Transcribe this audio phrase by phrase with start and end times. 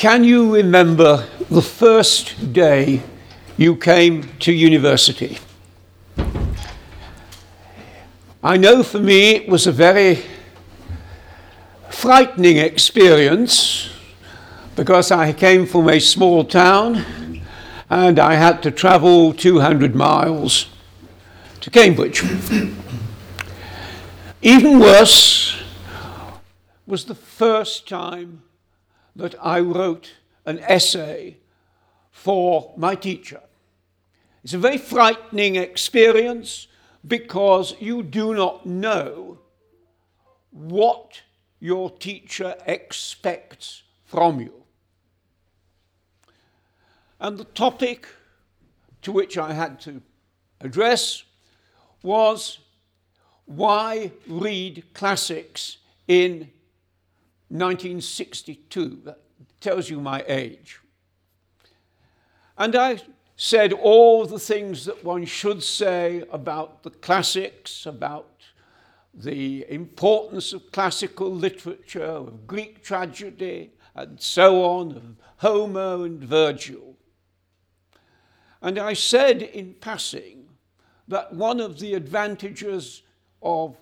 [0.00, 3.02] Can you remember the first day
[3.58, 5.36] you came to university?
[8.42, 10.22] I know for me it was a very
[11.90, 13.90] frightening experience
[14.74, 17.04] because I came from a small town
[17.90, 20.64] and I had to travel 200 miles
[21.60, 22.22] to Cambridge.
[24.40, 25.62] Even worse
[26.86, 28.44] was the first time
[29.16, 30.12] that I wrote
[30.46, 31.38] an essay
[32.10, 33.40] for my teacher.
[34.42, 36.66] It's a very frightening experience
[37.06, 39.38] because you do not know
[40.50, 41.22] what
[41.60, 44.52] your teacher expects from you.
[47.20, 48.08] And the topic
[49.02, 50.00] to which I had to
[50.60, 51.24] address
[52.02, 52.58] was
[53.46, 56.50] why read classics in
[57.50, 59.02] 1962?
[59.04, 59.20] That
[59.60, 60.80] tells you my age.
[62.56, 63.00] And I
[63.36, 68.28] said all the things that one should say about the classics, about
[69.14, 76.96] the importance of classical literature, of Greek tragedy, and so on, of Homer and Virgil.
[78.62, 80.48] And I said in passing
[81.08, 83.02] that one of the advantages
[83.42, 83.76] of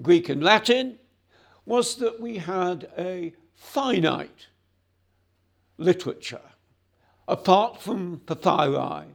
[0.00, 0.98] Greek and Latin
[1.64, 4.48] was that we had a finite
[5.78, 6.40] literature.
[7.28, 9.06] Apart from papyri,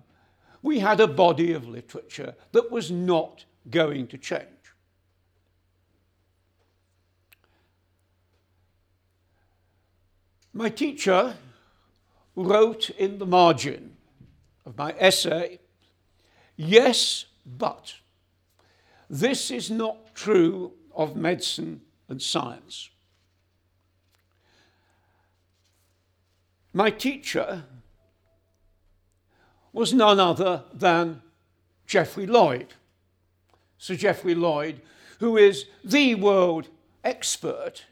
[0.62, 4.44] we had a body of literature that was not going to change.
[10.54, 11.36] My teacher
[12.36, 13.98] wrote in the margin
[14.66, 15.60] of my essay,
[16.56, 17.94] Yes, but
[19.08, 22.90] this is not true of medicine and science.
[26.74, 27.64] My teacher
[29.74, 31.22] was none other than
[31.86, 32.74] Geoffrey Lloyd.
[33.78, 34.82] Sir Geoffrey Lloyd,
[35.20, 36.68] who is the world
[37.04, 37.86] expert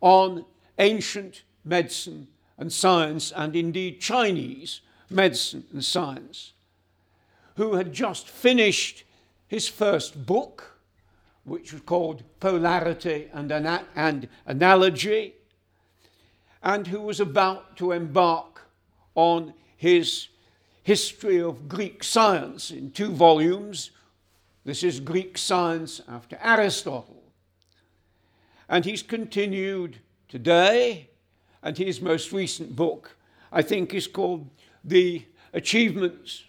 [0.00, 0.44] on
[0.78, 6.52] ancient medicine and science, and indeed Chinese medicine and science,
[7.56, 9.04] who had just finished
[9.48, 10.71] his first book,
[11.44, 15.34] which was called Polarity and, Ana- and Analogy,
[16.62, 18.62] and who was about to embark
[19.14, 20.28] on his
[20.82, 23.90] history of Greek science in two volumes.
[24.64, 27.22] This is Greek science after Aristotle.
[28.68, 29.98] And he's continued
[30.28, 31.10] today,
[31.62, 33.16] and his most recent book,
[33.50, 34.48] I think, is called
[34.84, 36.44] The Achievements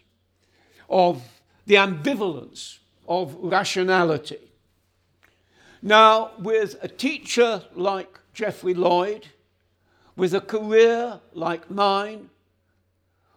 [0.90, 1.22] of
[1.66, 2.78] the Ambivalence
[3.08, 4.53] of rationality.
[5.86, 9.28] Now, with a teacher like Geoffrey Lloyd,
[10.16, 12.30] with a career like mine,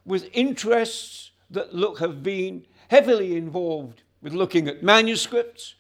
[0.05, 5.75] with interests that look have been heavily involved with looking at manuscripts,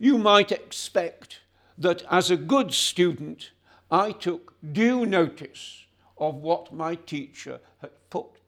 [0.00, 1.38] you might expect
[1.78, 3.52] that as a good student,
[3.88, 5.84] I took due notice
[6.18, 8.40] of what my teacher had put.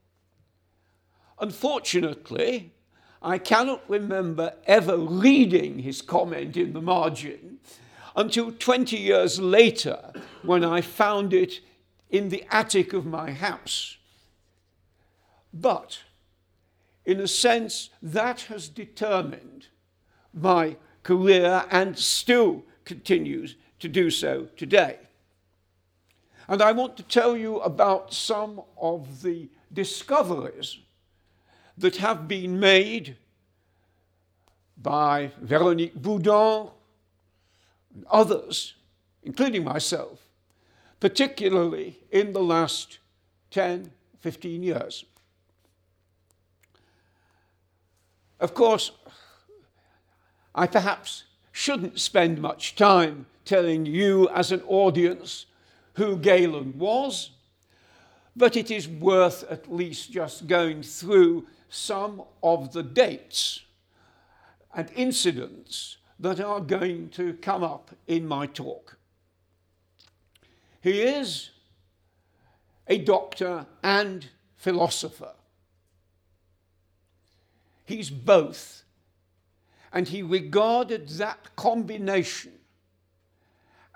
[1.38, 2.72] Unfortunately,
[3.22, 7.58] I cannot remember ever reading his comment in the margin
[8.16, 11.60] until 20 years later when I found it
[12.08, 13.98] in the attic of my house.
[15.52, 16.00] But,
[17.04, 19.68] in a sense, that has determined
[20.32, 24.98] my career and still continues to do so today.
[26.48, 30.78] And I want to tell you about some of the discoveries
[31.80, 33.16] that have been made
[34.80, 36.70] by Veronique Boudon
[37.94, 38.74] and others,
[39.22, 40.20] including myself,
[41.00, 42.98] particularly in the last
[43.50, 43.90] 10,
[44.20, 45.04] 15 years.
[48.38, 48.92] Of course,
[50.54, 55.46] I perhaps shouldn't spend much time telling you as an audience
[55.94, 57.30] who Galen was,
[58.36, 63.60] but it is worth at least just going through some of the dates
[64.74, 68.98] and incidents that are going to come up in my talk.
[70.82, 71.50] He is
[72.86, 75.32] a doctor and philosopher.
[77.86, 78.82] He's both.
[79.92, 82.52] And he regarded that combination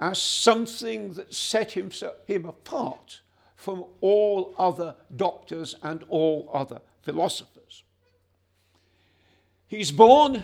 [0.01, 3.21] as something that set himself, him apart
[3.57, 7.83] from all other doctors and all other philosophers.
[9.67, 10.43] He's born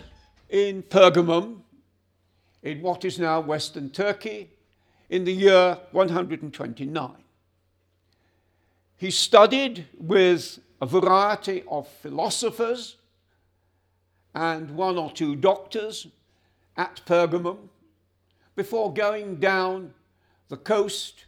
[0.49, 1.61] in Pergamum,
[2.61, 4.49] in what is now Western Turkey,
[5.09, 7.11] in the year 129.
[8.97, 12.97] He studied with a variety of philosophers
[14.33, 16.07] and one or two doctors
[16.77, 17.69] at Pergamum
[18.55, 19.93] before going down
[20.49, 21.25] the coast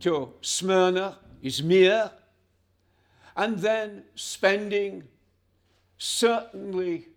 [0.00, 2.10] to Smyrna, Izmir,
[3.36, 5.04] and then spending
[5.98, 7.08] certainly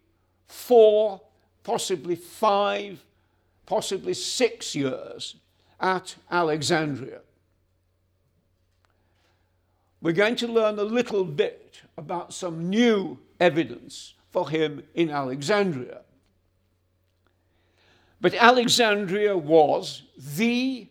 [0.47, 1.21] four,
[1.63, 3.03] possibly five,
[3.65, 5.35] possibly six years
[5.79, 7.21] at Alexandria.
[10.01, 16.01] We're going to learn a little bit about some new evidence for him in Alexandria.
[18.21, 20.87] But Alexandria was the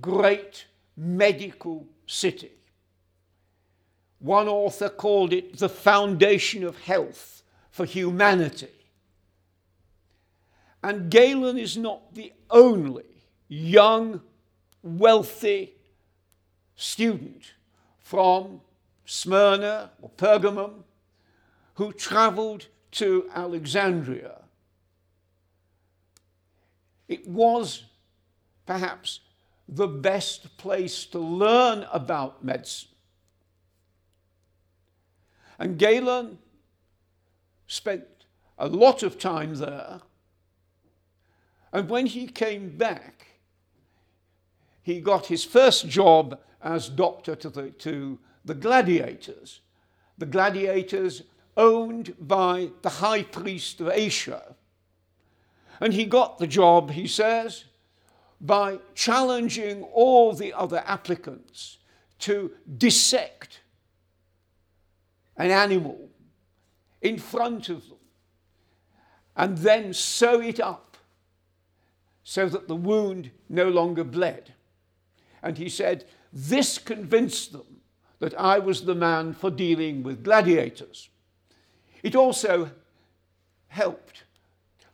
[0.00, 2.52] great medical city.
[4.24, 8.70] One author called it the foundation of health for humanity.
[10.82, 13.04] And Galen is not the only
[13.48, 14.22] young,
[14.82, 15.74] wealthy
[16.74, 17.52] student
[18.00, 18.62] from
[19.04, 20.84] Smyrna or Pergamum
[21.74, 24.40] who traveled to Alexandria.
[27.08, 27.84] It was
[28.64, 29.20] perhaps
[29.68, 32.93] the best place to learn about medicine.
[35.58, 36.38] And Galen
[37.66, 38.04] spent
[38.58, 40.00] a lot of time there.
[41.72, 43.26] And when he came back,
[44.82, 49.60] he got his first job as doctor to the, to the gladiators.
[50.18, 51.22] The gladiators
[51.56, 54.54] owned by the high priest of Asia.
[55.80, 57.64] And he got the job, he says,
[58.40, 61.78] by challenging all the other applicants
[62.20, 63.60] to dissect
[65.36, 66.08] an animal
[67.02, 67.98] in front of them
[69.36, 70.96] and then sew it up
[72.22, 74.54] so that the wound no longer bled.
[75.42, 77.80] And he said, This convinced them
[78.18, 81.10] that I was the man for dealing with gladiators.
[82.02, 82.70] It also
[83.68, 84.24] helped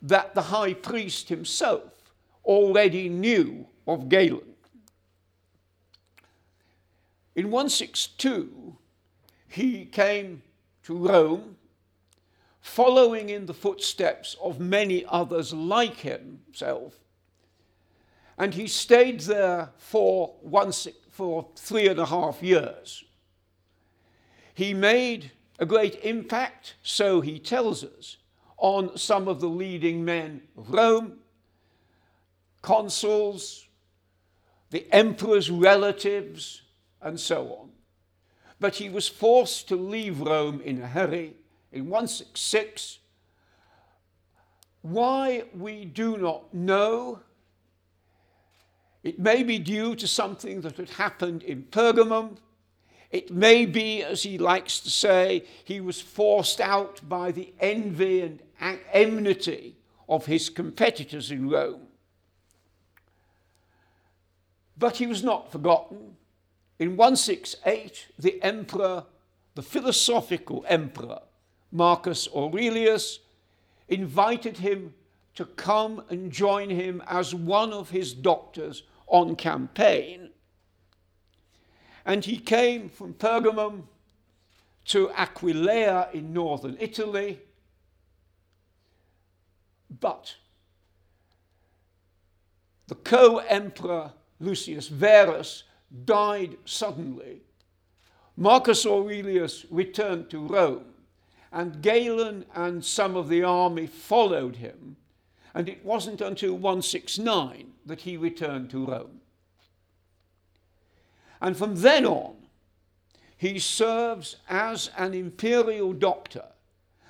[0.02, 1.92] that the high priest himself
[2.44, 4.54] already knew of Galen.
[7.36, 8.76] In 162,
[9.50, 10.42] he came
[10.84, 11.56] to Rome,
[12.60, 16.94] following in the footsteps of many others like himself,
[18.38, 20.72] and he stayed there for, one,
[21.10, 23.04] for three and a half years.
[24.54, 28.18] He made a great impact, so he tells us,
[28.56, 31.18] on some of the leading men of Rome,
[32.62, 33.66] consuls,
[34.70, 36.62] the emperor's relatives,
[37.02, 37.70] and so on.
[38.60, 41.34] But he was forced to leave Rome in a hurry
[41.72, 42.98] in 166.
[44.82, 47.20] Why we do not know.
[49.02, 52.36] It may be due to something that had happened in Pergamum
[53.10, 58.22] it may be, as he likes to say, he was forced out by the envy
[58.22, 58.40] and
[58.92, 59.76] enmity
[60.08, 61.88] of his competitors in Rome.
[64.78, 66.16] But he was not forgotten.
[66.80, 69.04] In 168, the emperor,
[69.54, 71.20] the philosophical emperor,
[71.70, 73.20] Marcus Aurelius,
[73.88, 74.94] invited him
[75.36, 80.30] to come and join him as one of his doctors on campaign
[82.04, 83.84] and he came from Pergamum
[84.86, 87.40] to Aquileia in northern Italy.
[90.00, 90.34] But
[92.88, 95.64] the co emperor Lucius Verus
[96.04, 97.42] died suddenly.
[98.36, 100.84] Marcus Aurelius returned to Rome,
[101.52, 104.96] and Galen and some of the army followed him.
[105.52, 109.20] And it wasn't until 169 that he returned to Rome.
[111.40, 112.36] And from then on,
[113.36, 116.44] he serves as an imperial doctor.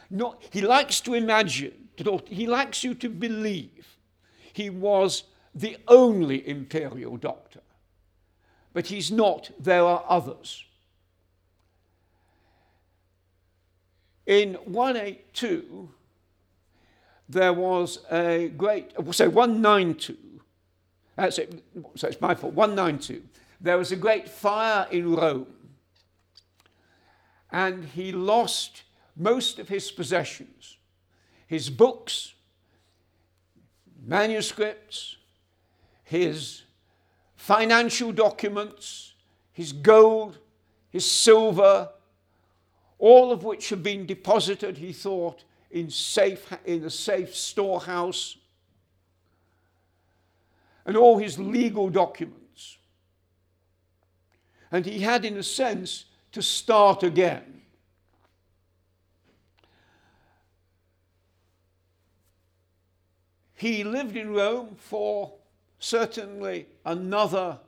[0.09, 1.89] Not, he likes to imagine,
[2.27, 3.99] he likes you to believe
[4.53, 7.61] he was the only imperial doctor.
[8.73, 10.65] But he's not, there are others.
[14.27, 15.91] In 182,
[17.29, 20.17] there was a great, so 192,
[21.17, 21.65] that's it,
[21.97, 23.23] so it's my fault, 192
[23.61, 25.47] there was a great fire in Rome,
[27.53, 28.85] and he lost
[29.17, 30.77] most of his possessions
[31.47, 32.35] his books,
[34.07, 35.17] manuscripts,
[36.05, 36.63] his
[37.41, 39.15] financial documents,
[39.55, 40.37] his gold,
[40.91, 41.89] his silver,
[42.99, 48.37] all of which had been deposited, he thought, in, safe, in a safe storehouse,
[50.85, 52.77] and all his legal documents.
[54.71, 57.63] And he had, in a sense, to start again.
[63.55, 65.40] He lived in Rome for
[65.81, 67.59] certainly another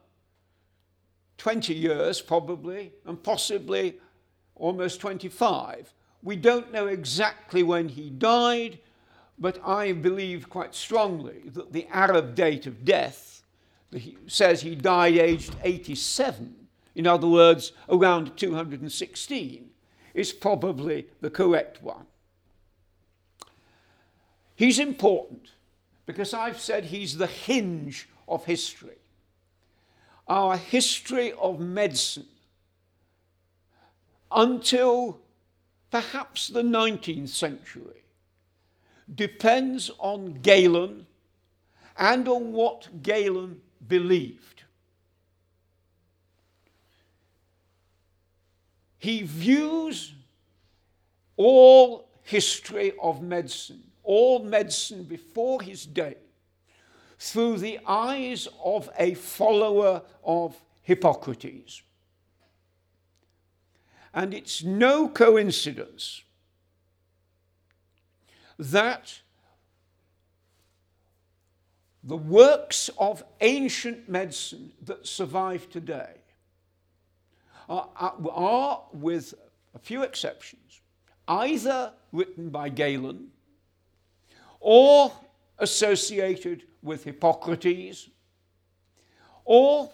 [1.39, 3.97] 20 years, probably, and possibly
[4.55, 5.93] almost 25.
[6.23, 8.79] We don't know exactly when he died,
[9.39, 13.33] but I believe quite strongly that the Arab date of death
[13.99, 16.55] he says he died aged 87,
[16.95, 19.71] in other words, around 216,
[20.15, 22.07] is probably the correct one.
[24.55, 25.51] He's important
[26.13, 28.99] because I've said he's the hinge of history.
[30.29, 32.27] Our history of medicine
[34.31, 35.19] until
[35.91, 38.05] perhaps the 19th century
[39.15, 41.07] depends on Galen
[41.97, 44.63] and on what Galen believed.
[48.99, 50.13] He views
[51.37, 56.17] all history of medicine, all medicine before his day,
[57.19, 61.83] through the eyes of a follower of Hippocrates.
[64.15, 66.23] And it's no coincidence
[68.59, 69.21] that
[72.05, 76.15] the works of ancient medicine that survive today
[77.69, 79.35] are, are, with
[79.75, 80.81] a few exceptions,
[81.29, 83.29] either written by Galen
[84.63, 85.13] or
[85.59, 88.09] associated with Hippocrates
[89.45, 89.91] or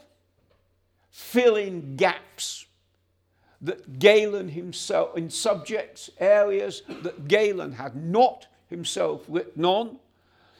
[1.10, 2.66] fill in gaps
[3.60, 9.98] that Galen himself, in subjects, areas that Galen had not himself written on,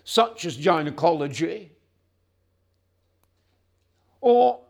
[0.03, 1.71] such as gynecology,
[4.21, 4.61] or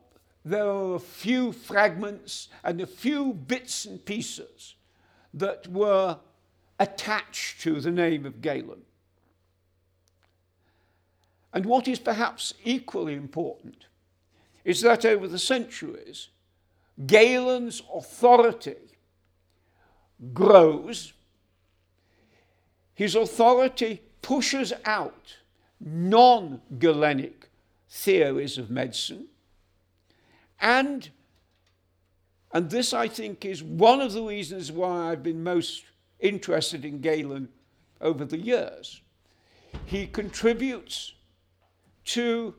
[0.45, 4.75] there are a few fragments and a few bits and pieces
[5.33, 6.19] that were
[6.79, 8.83] attached to the name of Galen.
[11.53, 13.87] And what is perhaps equally important
[14.65, 16.29] is that over the centuries,
[17.07, 18.77] Galen's authority
[20.35, 21.13] grows.
[22.95, 25.37] His authority pushes out
[25.81, 27.49] non Galenic
[27.89, 29.29] theories of medicine.
[30.61, 31.09] And,
[32.53, 35.85] and this, I think, is one of the reasons why I've been most
[36.19, 37.49] interested in Galen
[38.01, 39.01] over the years.
[39.87, 41.15] He contributes
[42.09, 42.55] to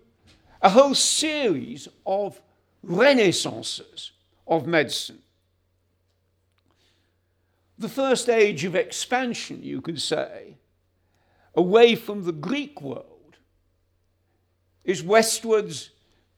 [0.61, 2.39] a whole series of
[2.83, 4.11] renaissances
[4.47, 5.19] of medicine.
[7.77, 10.57] The first age of expansion, you could say,
[11.55, 13.37] away from the Greek world,
[14.83, 15.91] is westwards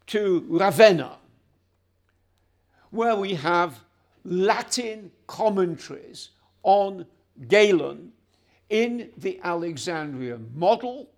[0.07, 1.17] to Ravenna,
[2.91, 3.83] where we have
[4.23, 6.29] Latin commentaries
[6.63, 7.05] on
[7.47, 8.13] Galen
[8.69, 11.09] in the Alexandrian model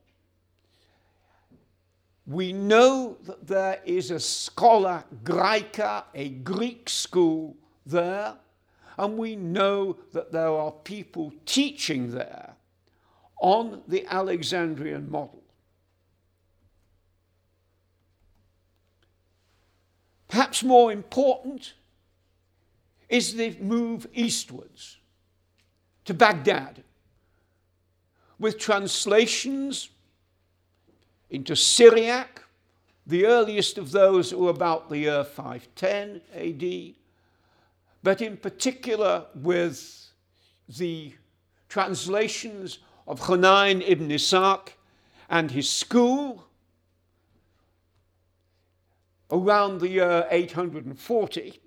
[2.26, 8.36] we know that there is a schola Graeca, a Greek school there,
[8.98, 12.56] and we know that there are people teaching there
[13.42, 15.44] on the Alexandrian model.
[20.30, 21.74] Perhaps more important
[23.10, 24.98] is the move eastwards
[26.06, 26.84] to Baghdad
[28.40, 29.90] with translations
[31.34, 32.44] into Syriac.
[33.08, 36.96] The earliest of those were about the year 510 AD,
[38.02, 40.12] but in particular with
[40.70, 41.14] the
[41.68, 44.70] translations of Hunayn ibn Ishaq
[45.30, 46.46] and his school
[49.32, 51.60] around the year 840.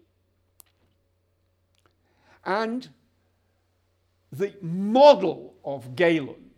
[2.44, 2.88] And
[4.30, 6.50] the model of Galen,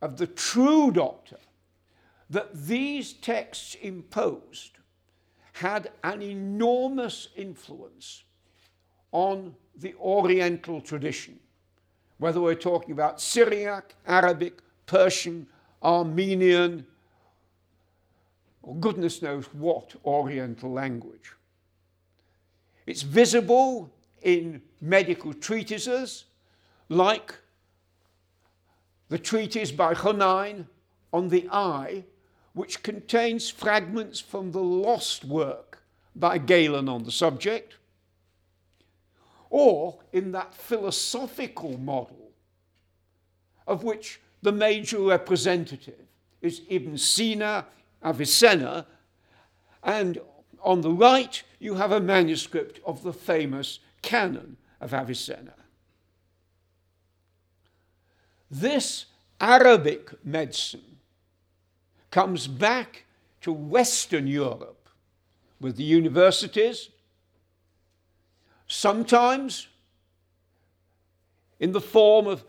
[0.00, 1.36] of the true doctor,
[2.30, 4.72] that these texts imposed
[5.52, 8.24] had an enormous influence
[9.12, 11.38] on the Oriental tradition,
[12.18, 15.46] whether we're talking about Syriac, Arabic, Persian,
[15.82, 16.86] Armenian,
[18.62, 21.32] or goodness knows what Oriental language.
[22.86, 23.90] It's visible
[24.22, 26.24] in medical treatises
[26.88, 27.34] like
[29.08, 30.66] the treatise by Hunayn
[31.12, 32.04] on the eye
[32.56, 35.82] which contains fragments from the lost work
[36.14, 37.74] by Galen on the subject,
[39.50, 42.30] or in that philosophical model
[43.66, 46.06] of which the major representative
[46.40, 47.66] is Ibn Sina,
[48.02, 48.86] Avicenna,
[49.82, 50.18] and
[50.62, 55.52] on the right, you have a manuscript of the famous canon of Avicenna.
[58.50, 59.04] This
[59.42, 60.95] Arabic medicine
[62.16, 63.04] comes back
[63.42, 64.88] to Western Europe
[65.60, 66.88] with the universities,
[68.66, 69.68] sometimes
[71.60, 72.42] in the form of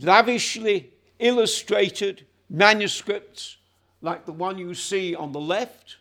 [0.00, 3.58] lavishly illustrated manuscripts
[4.00, 5.98] like the one you see on the left,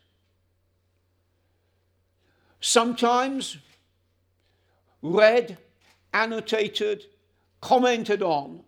[2.60, 3.60] sometimes
[5.04, 5.60] read,
[6.12, 7.06] annotated,
[7.62, 8.64] commented on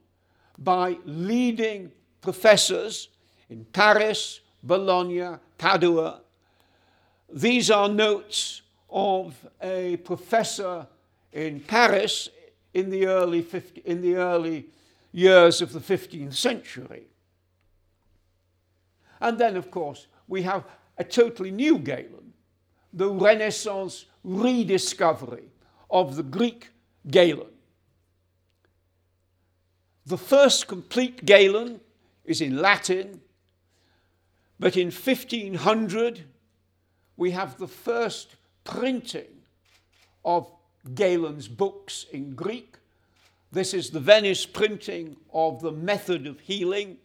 [0.60, 1.92] by leading
[2.22, 3.08] professors
[3.50, 6.22] in Paris, Bologna, Padua.
[7.32, 10.88] These are notes of a professor
[11.32, 12.30] in Paris
[12.74, 14.66] in the early, 50, in the early
[15.12, 17.04] years of the 15th century.
[19.20, 20.64] And then, of course, we have
[20.98, 22.34] a totally new Galen,
[22.92, 25.46] the Renaissance rediscovery
[25.90, 26.70] of the Greek
[27.10, 27.48] Galen.
[30.06, 31.80] The first complete Galen
[32.26, 33.22] is in Latin,
[34.64, 36.24] but in 1500
[37.18, 39.42] we have the first printing
[40.24, 40.50] of
[40.96, 42.76] Galen's books in Greek.
[43.52, 46.96] This is the Venice printing of the method of healing.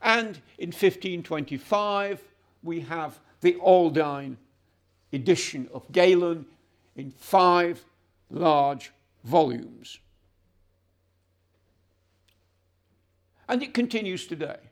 [0.00, 2.22] And in 1525,
[2.62, 4.38] we have the Aldine
[5.12, 6.46] edition of Galen
[6.96, 7.84] in five
[8.30, 8.92] large
[9.24, 9.98] volumes.
[13.46, 14.67] And it continues today.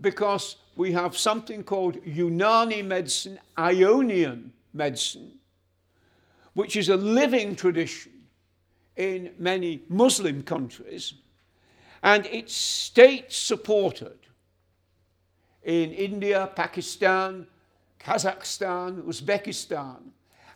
[0.00, 5.32] Because we have something called Unani medicine, Ionian medicine,
[6.54, 8.12] which is a living tradition
[8.96, 11.14] in many Muslim countries,
[12.02, 14.18] and it's state supported
[15.62, 17.46] in India, Pakistan,
[17.98, 19.98] Kazakhstan, Uzbekistan,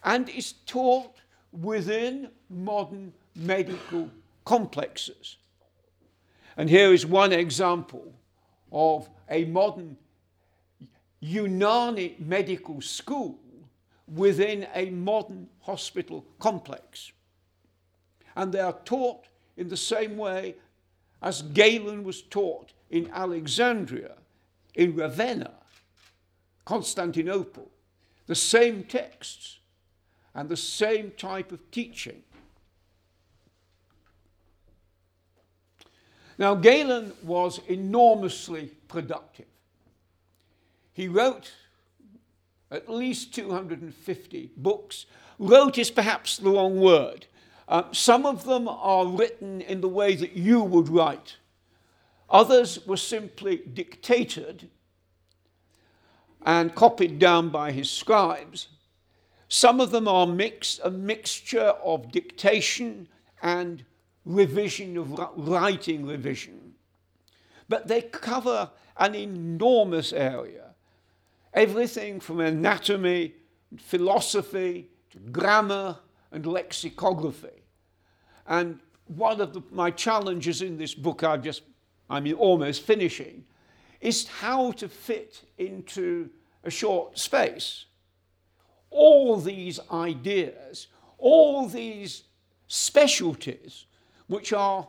[0.04, 1.16] and is taught
[1.52, 4.11] within modern medical
[4.44, 5.37] complexes.
[6.57, 8.12] And here is one example
[8.72, 9.97] of a modern
[11.20, 13.38] Unani medical school
[14.07, 17.11] within a modern hospital complex.
[18.37, 20.55] And they are taught in the same way
[21.20, 24.12] as Galen was taught in Alexandria,
[24.75, 25.53] in Ravenna,
[26.64, 27.70] Constantinople,
[28.27, 29.59] the same texts
[30.35, 32.23] and the same type of teaching.
[36.38, 39.47] Now, Galen was enormously productive.
[40.92, 41.53] He wrote
[42.70, 45.07] at least 250 books.
[45.38, 47.27] Wrote is perhaps the wrong word.
[47.68, 51.37] Uh, some of them are written in the way that you would write.
[52.29, 54.68] Others were simply dictated
[56.44, 58.68] and copied down by his scribes.
[59.49, 63.09] Some of them are mixed, a mixture of dictation
[63.42, 63.85] and
[64.24, 66.74] revision of writing revision.
[67.68, 70.74] But they cover an enormous area
[71.54, 73.32] everything from anatomy,
[73.78, 75.96] philosophy, to grammar
[76.32, 77.62] and lexicography.
[78.46, 81.62] And one of the, my challenges in this book, I just,
[82.10, 83.44] I'm almost finishing,
[84.00, 86.28] is how to fit into
[86.64, 87.87] a short space
[88.90, 90.87] all these ideas,
[91.18, 92.22] all these
[92.68, 93.87] specialties,
[94.26, 94.88] which are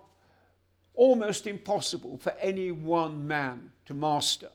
[0.93, 4.49] almost impossible for any one man to master.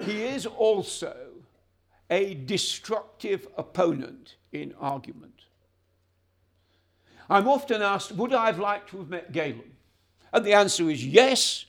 [0.00, 1.14] He is also
[2.10, 5.42] a destructive opponent in argument.
[7.30, 9.70] I'm often asked, would I have liked to have met Galen?
[10.32, 11.66] And the answer is yes,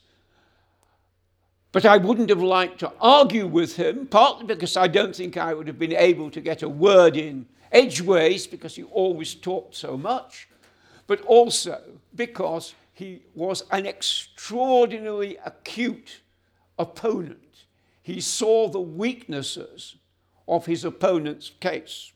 [1.71, 5.53] but I wouldn't have liked to argue with him, partly because I don't think I
[5.53, 9.97] would have been able to get a word in edgeways because he always talked so
[9.97, 10.47] much,
[11.07, 11.81] but also
[12.15, 16.21] because he was an extraordinarily acute
[16.77, 17.43] opponent
[18.03, 19.95] he saw the weaknesses
[20.45, 22.11] of his opponent's case.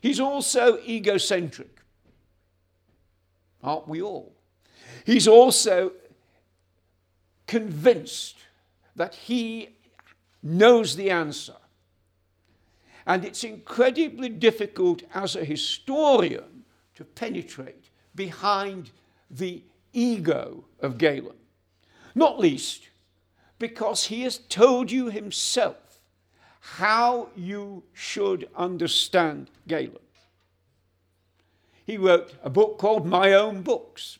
[0.00, 1.80] He's also egocentric.
[3.64, 4.34] Aren't we all?
[5.06, 5.92] He's also
[7.46, 8.36] convinced
[8.94, 9.70] that he
[10.42, 11.56] knows the answer.
[13.08, 18.90] And it's incredibly difficult as a historian to penetrate behind
[19.30, 19.62] the
[19.94, 21.36] ego of Galen.
[22.14, 22.88] Not least
[23.58, 26.00] because he has told you himself
[26.60, 29.96] how you should understand Galen.
[31.86, 34.18] He wrote a book called My Own Books.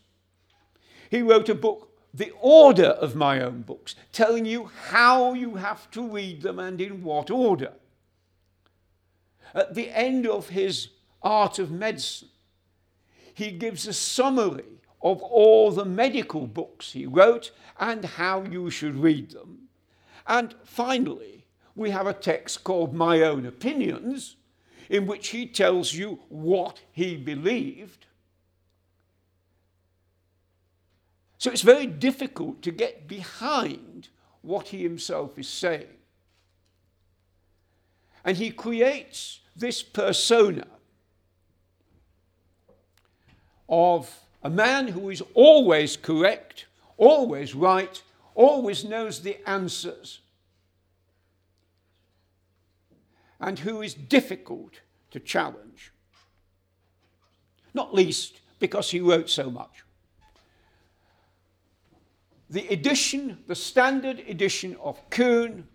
[1.11, 5.91] He wrote a book the order of my own books, telling you how you have
[5.91, 7.75] to read them and in what order.
[9.55, 10.89] At the end of his
[11.23, 12.29] Art of Medicine,
[13.35, 18.97] he gives a summary of all the medical books he wrote and how you should
[18.97, 19.69] read them.
[20.27, 24.37] And finally, we have a text called My Own Opinions,
[24.91, 28.07] in which he tells you what he believed.
[31.39, 34.09] So it's very difficult to get behind
[34.43, 35.98] what he himself is saying.
[38.29, 40.67] And he creates this persona
[43.67, 46.67] of a man who is always correct,
[46.99, 48.03] always right,
[48.35, 50.21] always knows the answers,
[53.41, 55.91] and who is difficult to challenge.
[57.73, 59.85] Not least because he wrote so much.
[62.51, 65.67] The edition, the standard edition of Kuhn,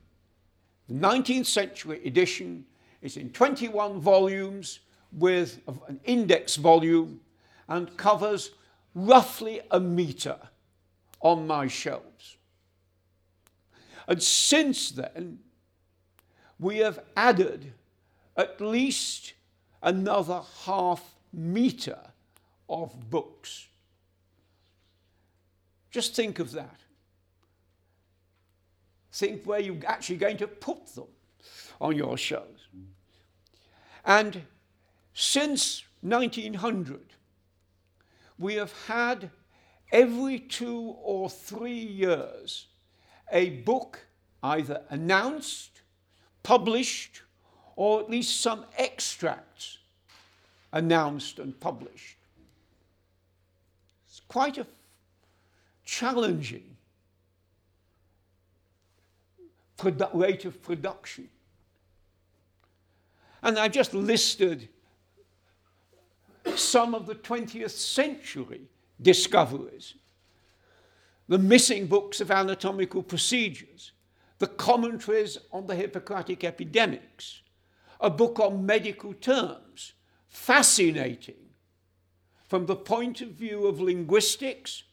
[0.88, 2.66] the 19th century edition,
[3.02, 4.80] is in 21 volumes
[5.12, 7.20] with an index volume
[7.68, 8.52] and covers
[8.96, 10.40] roughly a metre
[11.20, 12.38] on my shelves.
[14.08, 15.40] And since then,
[16.60, 17.74] we have added
[18.36, 19.34] at least
[19.82, 22.00] another half metre
[22.70, 23.68] of books.
[25.92, 26.83] Just think of that.
[29.14, 31.06] Think where you're actually going to put them
[31.80, 32.68] on your shelves.
[34.04, 34.42] And
[35.14, 37.00] since 1900,
[38.40, 39.30] we have had
[39.92, 42.66] every two or three years
[43.32, 44.00] a book
[44.42, 45.82] either announced,
[46.42, 47.22] published,
[47.76, 49.78] or at least some extracts
[50.72, 52.18] announced and published.
[54.08, 54.66] It's quite a
[55.86, 56.73] challenging
[59.84, 61.30] produ- rate of production.
[63.42, 64.70] And I've just listed
[66.56, 68.62] some of the 20th century
[69.02, 69.96] discoveries.
[71.28, 73.92] The missing books of anatomical procedures,
[74.40, 77.42] the commentaries on the Hippocratic epidemics,
[78.00, 79.94] a book on medical terms,
[80.28, 81.36] fascinating
[82.48, 84.84] from the point of view of linguistics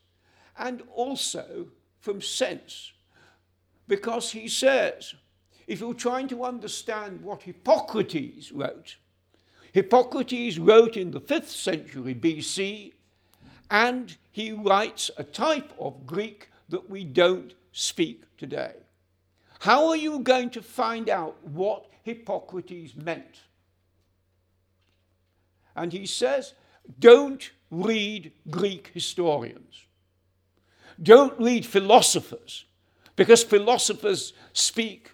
[0.59, 1.66] and also
[2.00, 2.92] from sense.
[3.90, 5.14] Because he says,
[5.66, 8.98] if you're trying to understand what Hippocrates wrote,
[9.72, 12.92] Hippocrates wrote in the 5th century BC,
[13.68, 18.74] and he writes a type of Greek that we don't speak today.
[19.59, 23.40] How are you going to find out what Hippocrates meant?
[25.74, 26.55] And he says,
[27.00, 29.85] don't read Greek historians.
[31.03, 32.66] Don't read philosophers,
[33.20, 35.11] because philosophers speak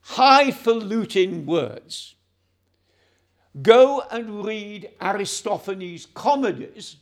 [0.00, 2.16] highfalutin words.
[3.62, 6.96] Go and read Aristophanes' comedies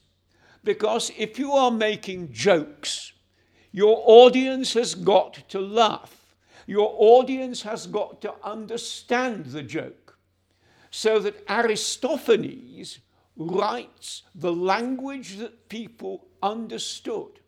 [0.64, 3.14] because if you are making jokes,
[3.70, 6.34] your audience has got to laugh.
[6.66, 10.18] Your audience has got to understand the joke.
[10.90, 12.98] So that Aristophanes
[13.38, 17.40] writes the language that people understood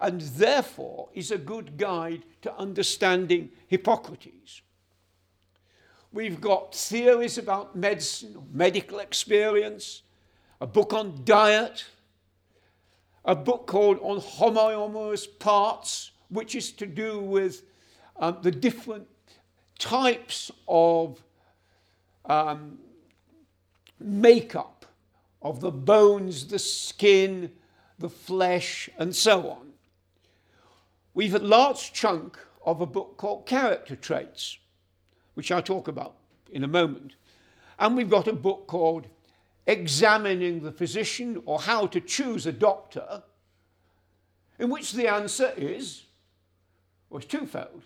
[0.00, 4.62] and therefore is a good guide to understanding Hippocrates.
[6.12, 10.02] We've got theories about medicine, medical experience,
[10.60, 11.84] a book on diet,
[13.24, 17.62] a book called On Homoiomerous Parts, which is to do with
[18.16, 19.06] um, the different
[19.78, 21.22] types of
[22.24, 22.78] um,
[23.98, 24.86] makeup
[25.42, 27.52] of the bones, the skin,
[27.98, 29.70] the flesh, and so on.
[31.12, 34.58] We've a large chunk of a book called Character Traits,
[35.34, 36.14] which I'll talk about
[36.52, 37.14] in a moment.
[37.78, 39.08] And we've got a book called
[39.66, 43.24] Examining the Physician or How to Choose a Doctor,
[44.58, 46.04] in which the answer is,
[47.12, 47.82] it's twofold.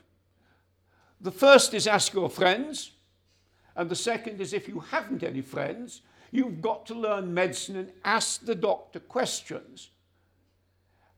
[1.20, 2.90] The first is ask your friends,
[3.74, 7.92] and the second is if you haven't any friends, you've got to learn medicine and
[8.04, 9.90] ask the doctor questions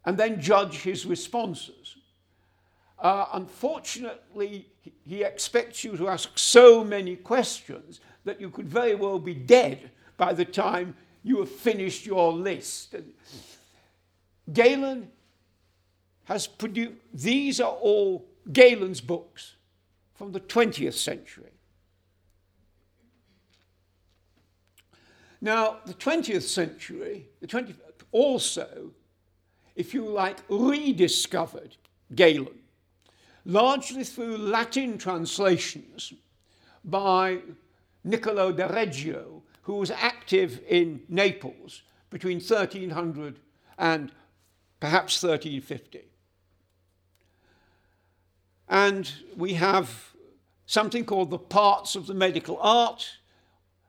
[0.07, 1.97] and then judge his responses.
[2.99, 4.69] Uh, unfortunately,
[5.05, 9.91] he expects you to ask so many questions that you could very well be dead
[10.17, 12.95] by the time you have finished your list.
[12.95, 13.13] And
[14.53, 15.11] Galen
[16.25, 19.57] has produced, these are all Galen's books
[20.15, 21.51] from the 20th century.
[25.41, 27.77] Now, the 20th century, the 20th,
[28.13, 28.93] also
[29.77, 31.77] if you like, rediscovered
[32.15, 32.59] Galen,
[33.45, 36.13] largely through Latin translations
[36.83, 37.39] by
[38.03, 43.39] Niccolo de Reggio, who was active in Naples between 1300
[43.79, 44.11] and
[44.81, 46.05] perhaps 1350.
[48.69, 50.13] And we have
[50.65, 53.19] something called The Parts of the Medical Art,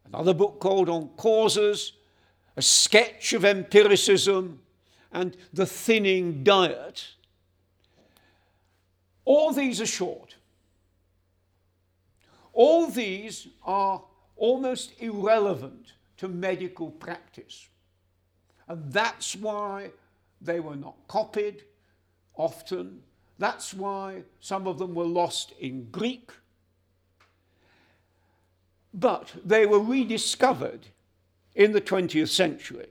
[0.06, 1.94] another book called On Causes,
[2.56, 4.60] a sketch of empiricism,
[5.18, 7.08] and The Thinning Diet.
[9.26, 10.36] All these are short.
[12.54, 14.04] All these are
[14.36, 17.68] almost irrelevant to medical practice.
[18.68, 19.90] And that's why
[20.40, 21.64] they were not copied
[22.36, 23.02] often.
[23.40, 26.30] That's why some of them were lost in Greek.
[28.94, 30.86] But they were rediscovered
[31.56, 32.90] in the 20th century.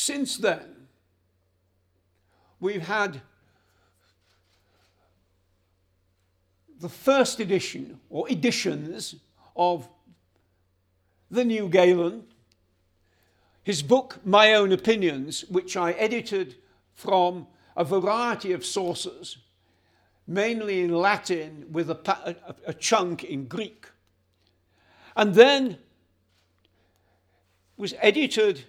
[0.00, 0.86] Since then,
[2.58, 3.20] we've had
[6.80, 9.16] the first edition or editions
[9.54, 9.86] of
[11.30, 12.24] the New Galen,
[13.62, 16.56] his book, My Own Opinions, which I edited
[16.94, 19.36] from a variety of sources,
[20.26, 23.86] mainly in Latin with a, a, a chunk in Greek.
[25.14, 25.76] And then
[27.76, 28.64] was edited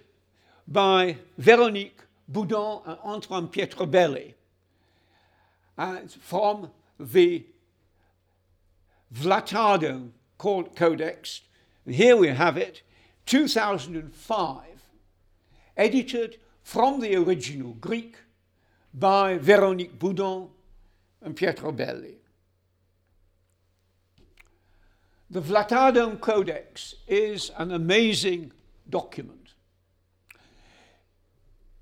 [0.72, 4.34] by Véronique Boudon and Antoine Pietrobelli
[5.76, 7.44] and from the
[9.14, 11.42] Vlatadon Codex.
[11.84, 12.82] And here we have it,
[13.26, 14.62] 2005,
[15.76, 18.16] edited from the original Greek
[18.94, 20.48] by Véronique Boudon
[21.20, 22.14] and Pietrobelli.
[25.30, 28.52] The Vlatadon Codex is an amazing
[28.88, 29.41] document.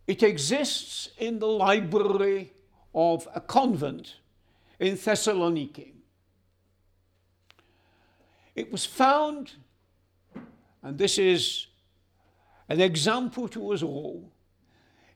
[0.07, 2.53] It exists in the library
[2.95, 4.17] of a convent
[4.79, 5.93] in Thessaloniki.
[8.55, 9.53] It was found,
[10.83, 11.69] and this is
[12.69, 14.31] an example to us all,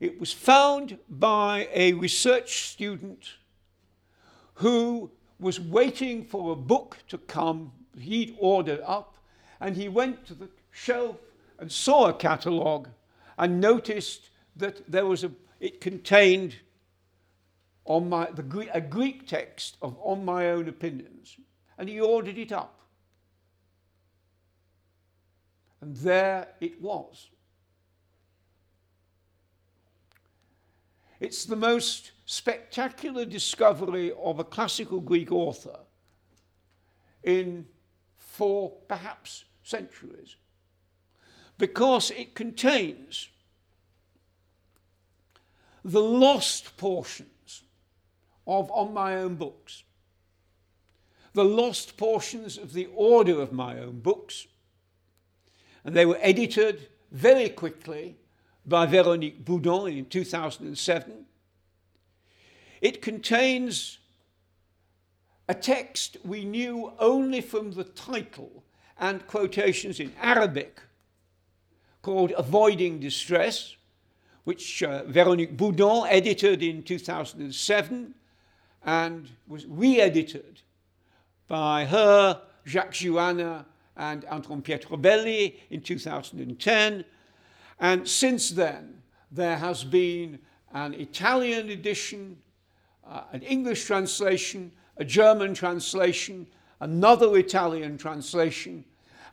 [0.01, 3.35] it was found by a research student
[4.55, 9.17] who was waiting for a book to come he'd ordered up,
[9.61, 11.17] and he went to the shelf
[11.59, 12.89] and saw a catalogue
[13.39, 16.57] and noticed that there was a, it contained
[17.85, 21.37] on my, the, a Greek text of On My Own Opinions,
[21.79, 22.81] and he ordered it up.
[25.81, 27.29] And there it was.
[31.21, 35.79] It's the most spectacular discovery of a classical Greek author
[37.23, 37.67] in
[38.17, 40.37] four, perhaps, centuries,
[41.59, 43.29] because it contains
[45.85, 47.63] the lost portions
[48.47, 49.83] of On My Own Books,
[51.35, 54.47] the lost portions of the order of my own books,
[55.85, 58.17] and they were edited very quickly
[58.65, 61.27] by Véronique Boudon in 2007.
[62.81, 63.99] It contains
[65.49, 68.65] a text we knew only from the title
[68.99, 70.81] and quotations in Arabic
[72.01, 73.77] called Avoiding Distress,
[74.45, 78.15] which uh, Véronique Boudon edited in 2007
[78.85, 80.61] and was re edited
[81.49, 83.65] by her, Jacques Jouanna,
[83.97, 87.05] and Antoine Pietrobelli in 2010.
[87.81, 90.39] And since then, there has been
[90.73, 92.37] an Italian edition,
[93.07, 96.47] uh, an English translation, a German translation,
[96.81, 98.85] another Italian translation,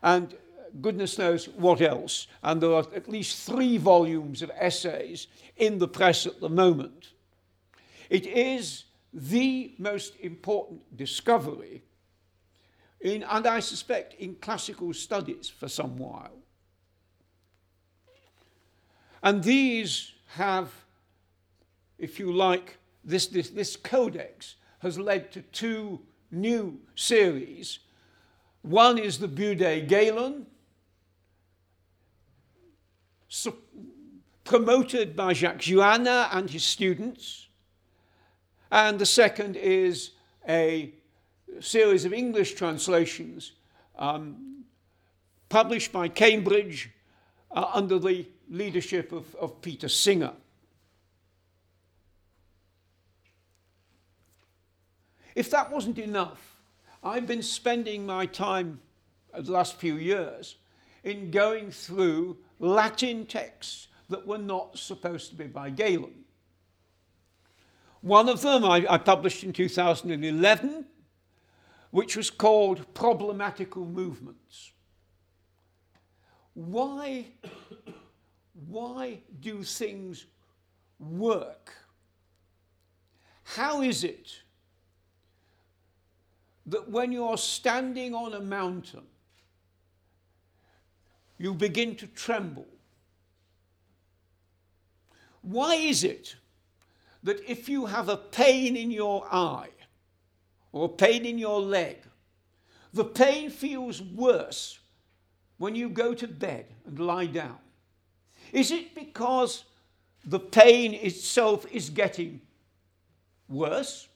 [0.02, 0.34] and
[0.80, 2.26] goodness knows what else.
[2.42, 7.10] And there are at least three volumes of essays in the press at the moment.
[8.08, 11.82] It is the most important discovery
[13.00, 16.38] in, and I suspect in classical studies for some while.
[19.22, 20.70] And these have,
[21.98, 27.80] if you like, this, this, this codex has led to two new series.
[28.62, 30.46] One is the Budé Galen,
[33.34, 33.56] so
[34.44, 37.48] promoted by Jacques Jouanna and his students.
[38.70, 40.10] And the second is
[40.46, 40.92] a
[41.58, 43.52] series of English translations
[43.98, 44.64] um,
[45.48, 46.90] published by Cambridge
[47.50, 50.34] uh, under the leadership of, of Peter Singer.
[55.34, 56.60] If that wasn't enough,
[57.02, 58.80] I've been spending my time
[59.34, 60.56] the last few years
[61.02, 66.24] in going through Latin texts that were not supposed to be by Galen.
[68.02, 70.86] One of them I, I published in 2011,
[71.90, 74.70] which was called Problematical Movements.
[76.54, 77.26] Why,
[78.68, 80.26] why do things
[81.00, 81.74] work?
[83.42, 84.40] How is it
[86.66, 89.02] that when you're standing on a mountain,
[91.42, 92.68] you begin to tremble?
[95.40, 96.36] Why is it
[97.24, 99.70] that if you have a pain in your eye
[100.70, 101.96] or pain in your leg,
[102.92, 104.78] the pain feels worse
[105.58, 107.58] when you go to bed and lie down?
[108.52, 109.64] Is it because
[110.24, 112.40] the pain itself is getting
[113.48, 114.06] worse?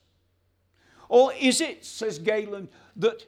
[1.09, 3.25] Or is it, says Galen, that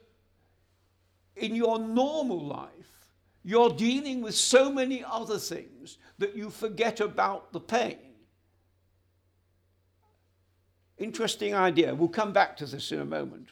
[1.36, 2.99] in your normal life,
[3.44, 7.98] you're dealing with so many other things that you forget about the pain?
[10.98, 11.96] Interesting idea.
[11.96, 13.50] We'll come back to this in a moment.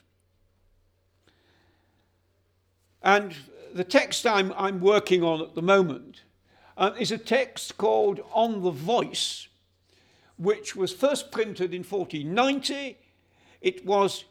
[3.02, 3.34] And
[3.72, 6.22] the text I'm, I'm working on at the moment
[6.76, 9.48] uh, is a text called On the Voice,
[10.36, 12.98] which was first printed in 1490.
[13.60, 14.24] It was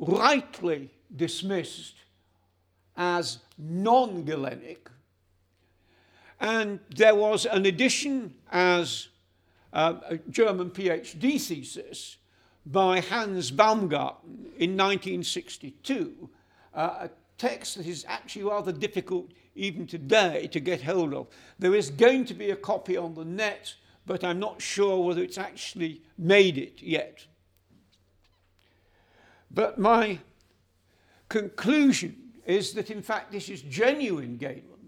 [0.00, 1.96] rightly dismissed
[2.96, 4.88] as non Galenic.
[6.40, 9.08] And there was an edition as
[9.72, 12.16] uh, a German PhD thesis
[12.64, 16.28] by Hans Baumgarten in 1962,
[16.74, 21.26] uh, a text that is actually rather difficult even today to get hold of.
[21.58, 23.74] There is going to be a copy on the net,
[24.06, 27.26] but I'm not sure whether it's actually made it yet.
[29.50, 30.18] But my
[31.28, 34.79] conclusion is that in fact this is genuine Galen,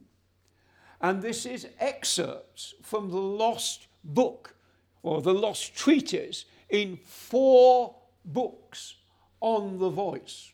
[1.02, 4.54] and this is excerpts from the lost book
[5.02, 8.94] or the lost treatise in four books
[9.40, 10.52] on the voice.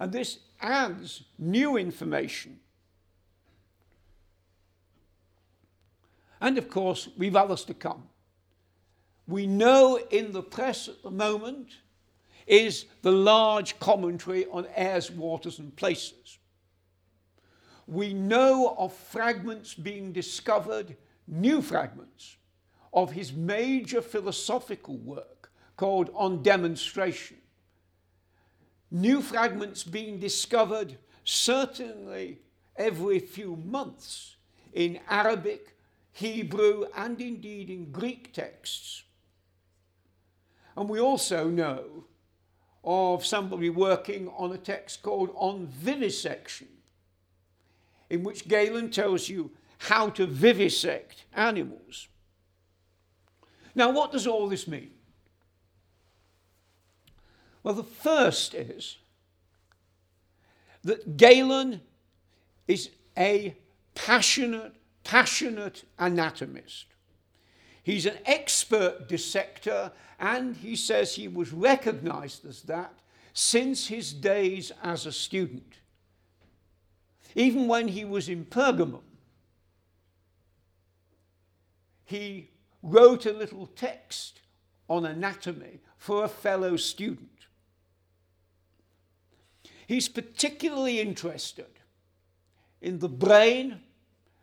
[0.00, 2.58] And this adds new information.
[6.40, 8.04] And of course, we've others to come.
[9.28, 11.68] We know in the press at the moment
[12.46, 16.38] is the large commentary on airs, waters, and places.
[17.86, 22.36] We know of fragments being discovered, new fragments,
[22.92, 27.38] of his major philosophical work called On Demonstration.
[28.90, 32.38] New fragments being discovered certainly
[32.76, 34.36] every few months
[34.72, 35.76] in Arabic,
[36.12, 39.02] Hebrew, and indeed in Greek texts.
[40.76, 42.04] And we also know
[42.82, 46.68] of somebody working on a text called On Vivisection,
[48.14, 52.08] in which Galen tells you how to vivisect animals.
[53.74, 54.92] Now, what does all this mean?
[57.64, 58.98] Well, the first is
[60.84, 61.80] that Galen
[62.68, 63.56] is a
[63.94, 66.86] passionate, passionate anatomist.
[67.82, 72.92] He's an expert dissector, and he says he was recognized as that
[73.32, 75.78] since his days as a student.
[77.34, 79.02] Even when he was in Pergamum,
[82.04, 82.50] he
[82.82, 84.40] wrote a little text
[84.88, 87.30] on anatomy for a fellow student.
[89.86, 91.80] He's particularly interested
[92.80, 93.80] in the brain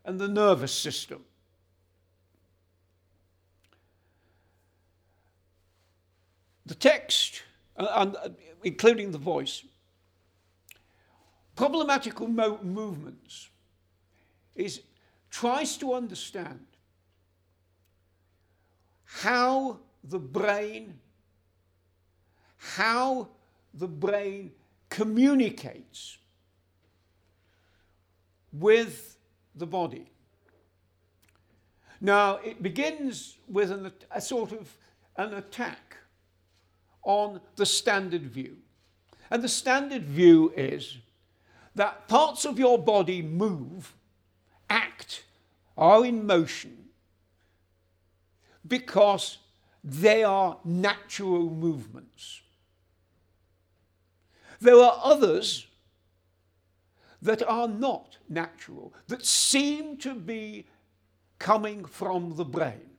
[0.04, 1.24] and the nervous system.
[6.66, 7.44] The text,
[7.78, 8.30] uh, uh,
[8.64, 9.64] including the voice,
[11.56, 13.50] problematical mo- movements,
[14.56, 14.82] is
[15.30, 16.66] tries to understand
[19.06, 21.00] how the brain,
[22.58, 23.28] how
[23.74, 24.52] the brain
[24.90, 26.18] communicates
[28.52, 29.18] with
[29.56, 30.12] the body.
[32.02, 34.76] Now, it begins with an, a sort of
[35.18, 35.98] an attack
[37.04, 38.58] on the standard view.
[39.30, 40.98] And the standard view is
[41.76, 43.94] that parts of your body move,
[44.70, 45.24] act,
[45.78, 46.78] are in motion
[48.68, 49.38] because
[49.84, 52.42] they are natural movements.
[54.60, 55.66] There are others
[57.22, 60.66] that are not natural, that seem to be
[61.40, 62.90] coming from the brain.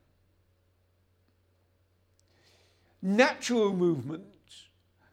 [3.01, 4.67] Natural movements,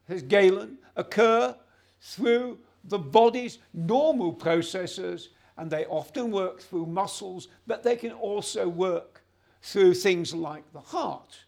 [0.06, 1.54] says Galen, occur
[2.00, 8.68] through the body's normal processes and they often work through muscles, but they can also
[8.68, 9.22] work
[9.62, 11.40] through things like the heart,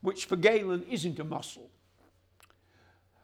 [0.00, 1.70] which for Galen isn't a muscle.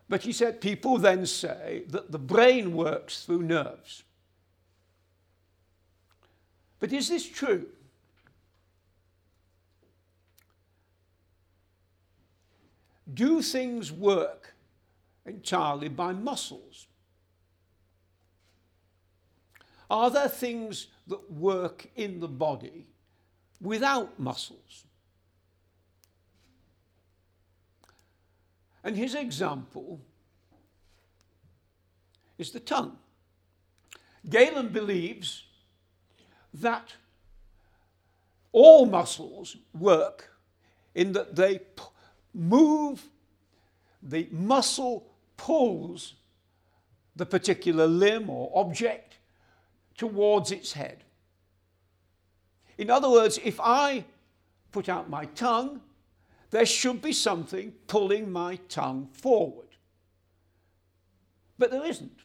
[0.09, 4.05] But he said people then say that the brain works through nerves.
[6.79, 7.67] But is this true?
[13.13, 14.55] Do things work
[15.27, 16.87] entirely by muscles?
[19.91, 22.87] Are there things that work in the body
[23.61, 24.85] without muscles?
[28.83, 30.01] And his example
[32.39, 32.99] is the tongue.
[34.29, 35.45] Galen believes
[36.53, 36.95] that
[38.53, 40.31] all muscles work
[40.95, 41.61] in that they
[42.33, 43.03] move,
[44.03, 45.07] the muscle
[45.37, 46.15] pulls
[47.17, 49.14] the particular limb or object
[49.97, 51.05] towards its head.
[52.79, 54.05] In other words, if I
[54.73, 55.81] put out my tongue,
[56.51, 59.69] there should be something pulling my tongue forward.
[61.59, 62.19] But there isn't.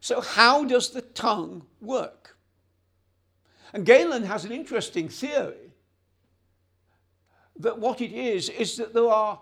[0.00, 2.36] So, how does the tongue work?
[3.72, 5.72] And Galen has an interesting theory
[7.58, 9.40] that what it is is that there are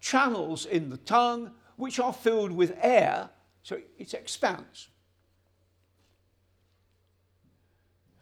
[0.00, 3.30] channels in the tongue which are filled with air,
[3.62, 4.88] so it expands.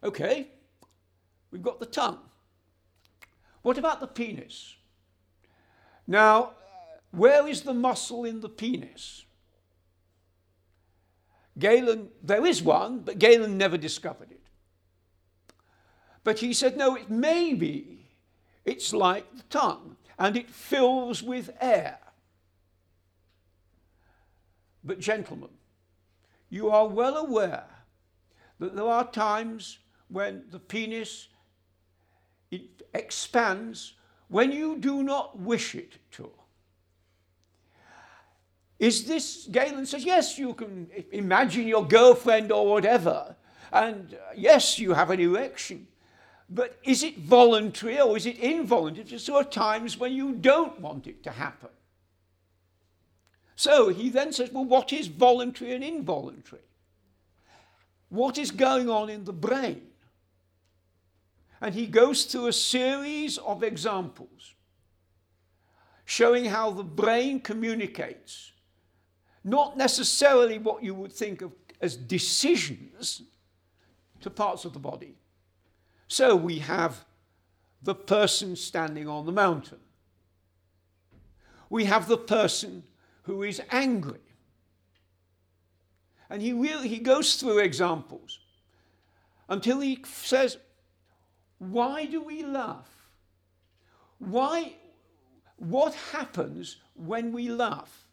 [0.02, 0.48] Okay,
[1.50, 2.20] we've got the tongue.
[3.62, 4.76] What about the penis?
[6.06, 6.54] Now,
[7.10, 9.24] where is the muscle in the penis?
[11.58, 14.40] Galen, there is one, but Galen never discovered it.
[16.24, 18.06] But he said, no, it may be.
[18.64, 21.98] It's like the tongue, and it fills with air.
[24.82, 25.50] But, gentlemen,
[26.48, 27.64] you are well aware
[28.58, 29.78] that there are times
[30.10, 31.28] when the penis
[32.50, 32.62] it
[32.94, 33.94] expands
[34.28, 36.30] when you do not wish it to.
[38.78, 43.36] Is this, Galen says, yes, you can imagine your girlfriend or whatever,
[43.72, 45.86] and uh, yes, you have an erection.
[46.48, 49.18] But is it voluntary or is it involuntary?
[49.18, 51.68] There are times when you don't want it to happen.
[53.54, 56.62] So he then says, well, what is voluntary and involuntary?
[58.08, 59.89] What is going on in the brain?
[61.60, 64.54] And he goes through a series of examples
[66.04, 68.52] showing how the brain communicates,
[69.44, 73.22] not necessarily what you would think of as decisions
[74.20, 75.14] to parts of the body.
[76.08, 77.04] So we have
[77.82, 79.78] the person standing on the mountain.
[81.68, 82.82] We have the person
[83.22, 84.18] who is angry.
[86.28, 88.40] And he, really, he goes through examples
[89.48, 90.58] until he says,
[91.60, 92.88] why do we laugh?
[94.18, 94.72] Why,
[95.56, 98.06] what happens when we laugh?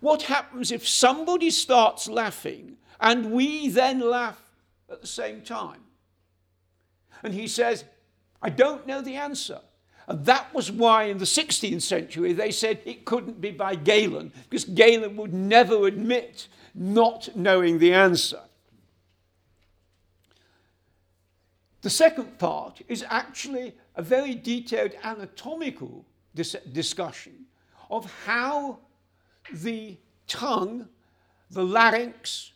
[0.00, 4.42] What happens if somebody starts laughing and we then laugh
[4.90, 5.82] at the same time?
[7.22, 7.84] And he says,
[8.42, 9.60] I don't know the answer.
[10.08, 14.32] And that was why in the 16th century they said it couldn't be by Galen,
[14.50, 18.40] because Galen would never admit not knowing the answer.
[21.84, 27.44] The second part is actually a very detailed anatomical dis- discussion
[27.90, 28.78] of how
[29.52, 30.88] the tongue,
[31.50, 32.52] the larynx,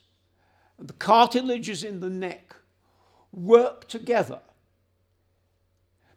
[0.78, 2.56] the cartilages in the neck
[3.30, 4.40] work together.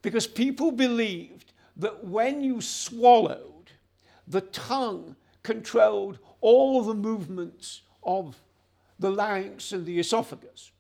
[0.02, 3.72] Because people believed that when you swallowed,
[4.26, 8.38] the tongue controlled all the movements of
[8.98, 10.72] the larynx and the esophagus.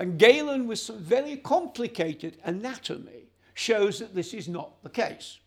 [0.00, 5.40] And Galen, with some very complicated anatomy, shows that this is not the case.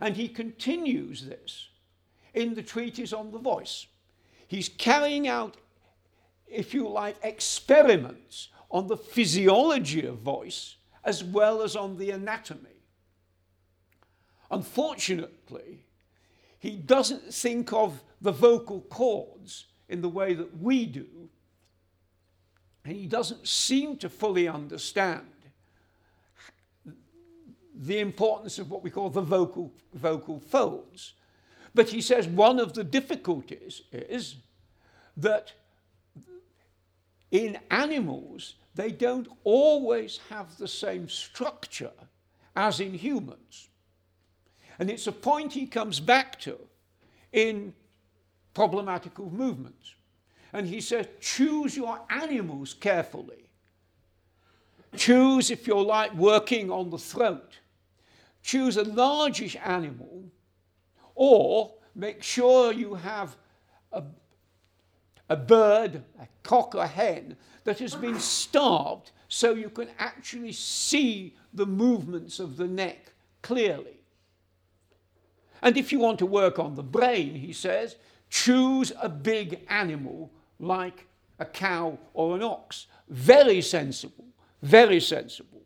[0.00, 1.68] And he continues this
[2.32, 3.86] in the treatise on the voice.
[4.48, 5.58] He's carrying out,
[6.46, 12.80] if you like, experiments on the physiology of voice as well as on the anatomy.
[14.50, 15.84] Unfortunately,
[16.58, 21.28] he doesn't think of the vocal cords in the way that we do,
[22.84, 25.26] and he doesn't seem to fully understand
[27.74, 31.14] the importance of what we call the vocal, vocal folds.
[31.74, 34.36] But he says one of the difficulties is
[35.16, 35.52] that
[37.30, 41.90] in animals, they don't always have the same structure
[42.54, 43.68] as in humans.
[44.78, 46.58] And it's a point he comes back to
[47.32, 47.74] in
[48.52, 49.94] problematical movements.
[50.54, 53.50] And he says, choose your animals carefully.
[54.96, 57.58] Choose, if you're like, working on the throat.
[58.40, 60.30] Choose a largish animal,
[61.16, 63.34] or make sure you have
[63.92, 64.04] a,
[65.28, 71.34] a bird, a cock a hen, that has been starved so you can actually see
[71.52, 73.98] the movements of the neck clearly.
[75.62, 77.96] And if you want to work on the brain, he says,
[78.30, 81.06] choose a big animal like
[81.38, 82.86] a cow or an ox.
[83.08, 84.26] Very sensible,
[84.62, 85.62] very sensible.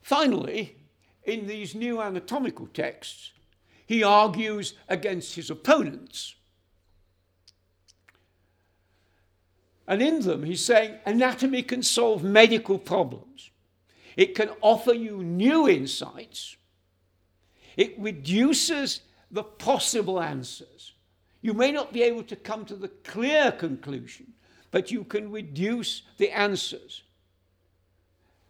[0.00, 0.76] Finally,
[1.24, 3.32] in these new anatomical texts,
[3.86, 6.34] he argues against his opponents.
[9.86, 13.50] And in them, he's saying anatomy can solve medical problems.
[14.16, 16.56] It can offer you new insights.
[17.76, 20.92] It reduces the possible answers.
[21.40, 24.32] You may not be able to come to the clear conclusion,
[24.70, 27.02] but you can reduce the answers.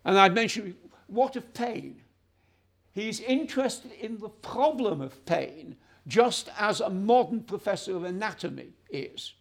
[0.05, 0.75] And I'd mentioned
[1.07, 2.03] what of pain?
[2.93, 5.77] He's interested in the problem of pain,
[6.07, 9.35] just as a modern professor of anatomy is.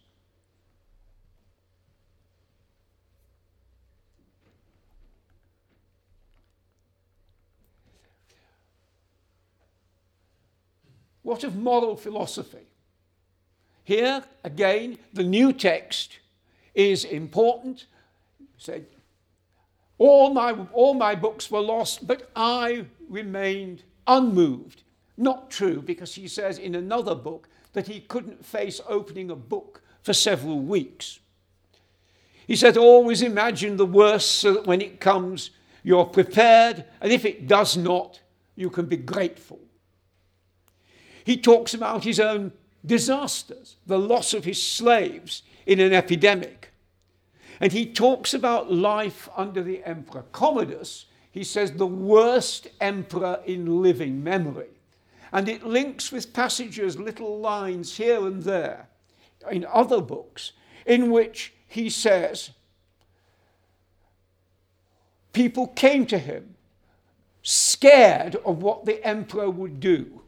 [11.22, 12.67] What of moral philosophy?
[13.88, 16.18] Here, again, the new text
[16.74, 17.86] is important.
[18.38, 18.84] He said,
[19.96, 24.82] all my, all my books were lost, but I remained unmoved.
[25.16, 29.80] Not true, because he says in another book that he couldn't face opening a book
[30.02, 31.20] for several weeks.
[32.46, 35.48] He said, always imagine the worst so that when it comes,
[35.82, 38.20] you're prepared, and if it does not,
[38.54, 39.60] you can be grateful.
[41.24, 42.52] He talks about his own
[42.88, 46.72] disasters, the loss of his slaves in an epidemic.
[47.60, 51.06] And he talks about life under the Emperor Commodus.
[51.30, 54.70] He says, the worst emperor in living memory.
[55.32, 58.88] And it links with passages, little lines here and there
[59.50, 60.52] in other books,
[60.86, 62.50] in which he says,
[65.32, 66.54] people came to him
[67.42, 70.22] scared of what the emperor would do.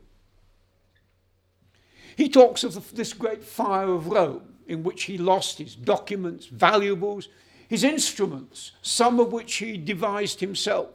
[2.20, 7.30] He talks of this great fire of Rome, in which he lost his documents, valuables,
[7.66, 10.90] his instruments, some of which he devised himself.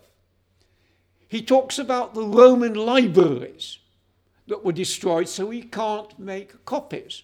[1.28, 3.80] He talks about the Roman libraries
[4.45, 7.23] that were destroyed, so he can't make copies.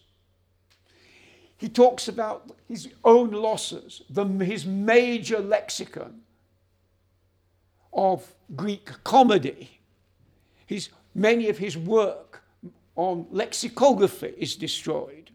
[1.56, 6.22] He talks about his own losses, the, his major lexicon
[7.94, 9.80] of Greek comedy,
[10.66, 12.41] his, many of his work
[13.02, 15.32] on lexicography is destroyed.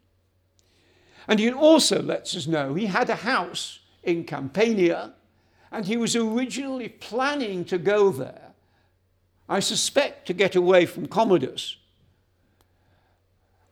[1.26, 5.14] And he also lets us know he had a house in Campania
[5.72, 8.52] and he was originally planning to go there,
[9.48, 11.76] I suspect to get away from Commodus,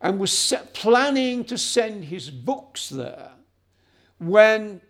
[0.01, 3.30] and was planning to send his books there
[4.18, 4.80] when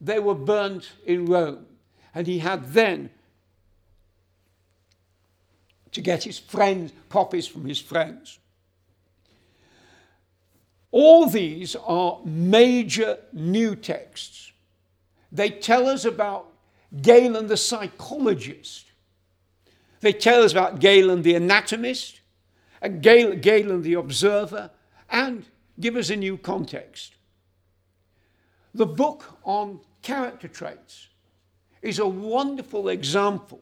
[0.00, 1.66] they were burnt in Rome.
[2.14, 3.10] And he had then
[5.92, 8.38] to get his friends, copies from his friends.
[10.90, 14.52] All these are major new texts.
[15.30, 16.48] They tell us about
[17.00, 18.86] Galen the psychologist.
[20.00, 22.20] They tell us about Galen the anatomist,
[22.82, 24.70] and Galen the observer,
[25.08, 25.44] and
[25.78, 27.14] give us a new context.
[28.74, 31.08] The book on character traits
[31.80, 33.60] is a wonderful example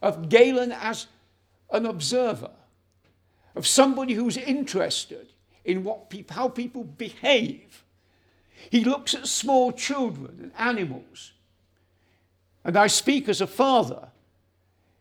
[0.00, 1.06] of Galen as
[1.72, 2.50] an observer,
[3.54, 5.32] of somebody who's interested
[5.64, 7.84] in what people, how people behave.
[8.70, 11.32] He looks at small children and animals.
[12.64, 14.08] And I speak as a father.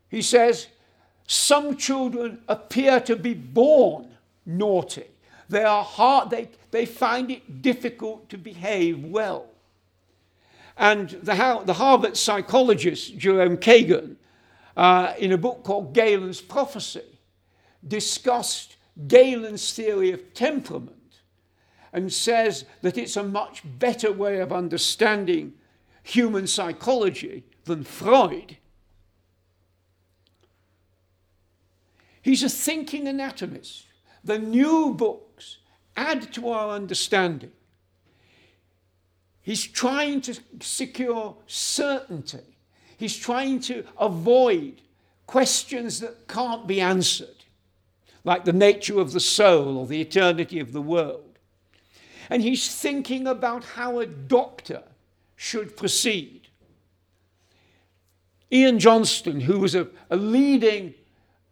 [0.09, 0.67] He says,
[1.27, 4.09] Some children appear to be born
[4.45, 5.05] naughty.
[5.47, 9.47] They are hard, they, they find it difficult to behave well.
[10.77, 14.15] And the, the Harvard psychologist Jerome Kagan
[14.75, 17.19] uh, in a book called Galen's Prophecy,
[17.87, 21.21] discussed Galen's theory of temperament
[21.93, 25.53] and says that it's a much better way of understanding
[26.03, 28.57] human psychology than Freud.
[32.21, 33.85] He's a thinking anatomist.
[34.23, 35.57] The new books
[35.95, 37.51] add to our understanding.
[39.41, 42.57] He's trying to secure certainty
[43.01, 44.81] He's trying to avoid
[45.25, 47.43] questions that can't be answered,
[48.23, 51.31] like the nature of the soul or the eternity of the world.
[52.31, 54.83] and he's thinking about how a doctor
[55.35, 56.47] should proceed.
[58.51, 60.93] Ian Johnston, who was a, a leading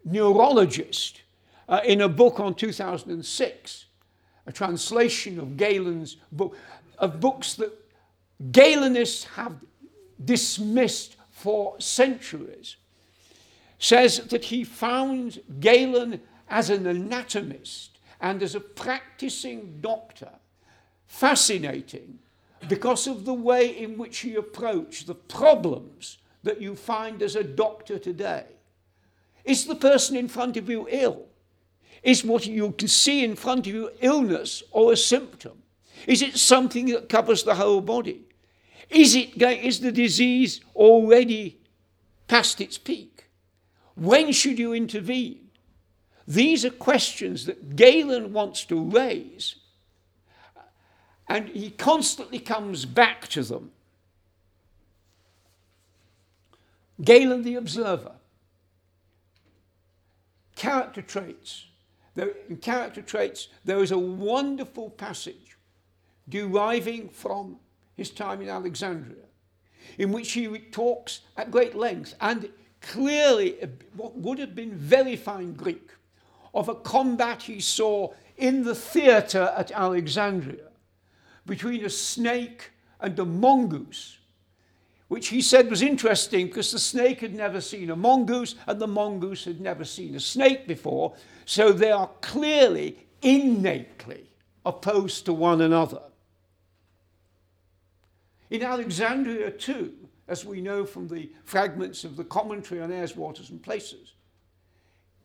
[0.05, 1.21] neurologist
[1.67, 3.85] uh, in a book on 2006,
[4.47, 6.55] a translation of Galen's book,
[6.97, 7.73] of books that
[8.51, 9.55] Galenists have
[10.23, 12.75] dismissed for centuries,
[13.77, 16.19] says that he found Galen
[16.49, 20.31] as an anatomist and as a practicing doctor
[21.07, 22.19] fascinating
[22.67, 27.43] because of the way in which he approached the problems that you find as a
[27.43, 28.43] doctor today.
[29.45, 31.25] Is the person in front of you ill?
[32.03, 35.63] Is what you can see in front of you illness or a symptom?
[36.05, 38.28] Is it something that covers the whole body?
[38.89, 41.59] Is, it, is the disease already
[42.27, 43.29] past its peak?
[43.95, 45.49] When should you intervene?
[46.27, 49.55] These are questions that Galen wants to raise,
[51.27, 53.71] and he constantly comes back to them.
[57.03, 58.13] Galen the observer.
[60.55, 61.65] Character traits.
[62.15, 65.57] In character traits, there is a wonderful passage
[66.27, 67.57] deriving from
[67.99, 69.27] his time in Alexandria,
[69.97, 72.49] in which he talks at great length and
[72.81, 73.57] clearly
[73.95, 75.91] what would have been very fine Greek
[76.53, 80.69] of a combat he saw in the theatre at Alexandria
[81.45, 82.71] between a snake
[83.01, 84.17] and a mongoose,
[85.07, 88.87] which he said was interesting because the snake had never seen a mongoose and the
[88.87, 91.13] mongoose had never seen a snake before.
[91.45, 94.29] So they are clearly innately
[94.65, 96.01] opposed to one another.
[98.49, 99.93] In Alexandria, too,
[100.27, 104.13] as we know from the fragments of the commentary on airs, waters, and places,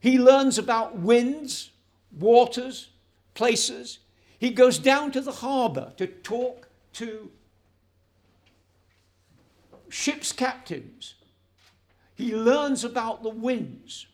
[0.01, 1.71] he learns about winds,
[2.19, 2.91] waters,
[3.33, 4.01] places.
[4.39, 7.31] He goes down to the harbour to talk to
[9.89, 11.15] ship's captains.
[12.15, 14.07] He learns about the winds.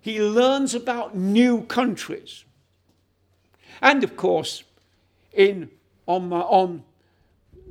[0.00, 2.44] He learns about new countries.
[3.80, 4.64] And of course,
[5.32, 5.70] in
[6.06, 6.84] on, my, on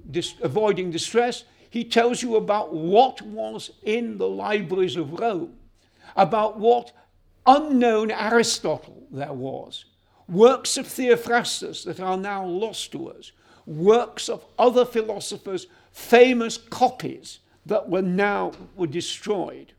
[0.10, 5.54] dis- avoiding distress, he tells you about what was in the libraries of Rome,
[6.16, 6.92] about what
[7.46, 9.86] unknown Aristotle there was,
[10.28, 13.32] works of Theophrastus that are now lost to us,
[13.66, 19.74] works of other philosophers, famous copies that were now were destroyed.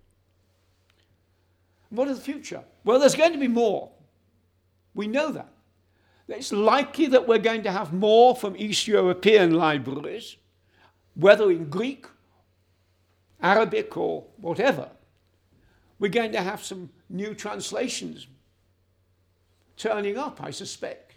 [1.90, 2.64] What is the future?
[2.84, 3.90] Well, there's going to be more.
[4.94, 5.52] We know that.
[6.32, 10.36] It's likely that we're going to have more from East European libraries,
[11.14, 12.06] whether in Greek,
[13.40, 14.88] Arabic, or whatever.
[15.98, 18.26] We're going to have some new translations
[19.76, 21.14] turning up, I suspect.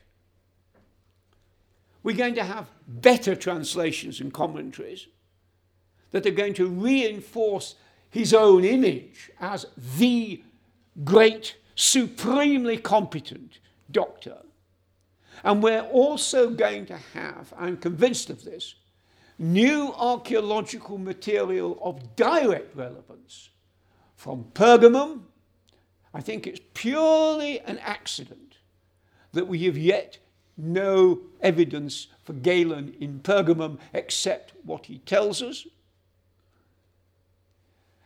[2.04, 5.08] We're going to have better translations and commentaries
[6.12, 7.76] that are going to reinforce
[8.10, 9.66] his own image as
[9.98, 10.44] the
[11.04, 13.60] great, supremely competent
[13.92, 14.38] doctor
[15.44, 18.76] and we're also going to have, I'm convinced of this,
[19.38, 23.50] new archaeological material of direct relevance
[24.16, 25.22] from Pergamum.
[26.14, 28.58] I think it's purely an accident
[29.34, 30.18] that we have yet
[30.58, 35.68] no evidence for Galen in Pergamum except what he tells us.